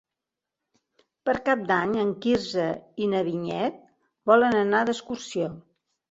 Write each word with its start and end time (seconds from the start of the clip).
Per 1.29 1.33
Cap 1.49 1.59
d'Any 1.71 1.91
en 2.03 2.13
Quirze 2.23 2.65
i 3.07 3.09
na 3.11 3.21
Vinyet 3.27 3.77
volen 4.31 4.57
anar 4.63 4.81
d'excursió. 4.89 5.51